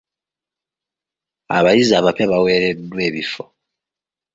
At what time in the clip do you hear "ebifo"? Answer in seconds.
3.07-3.43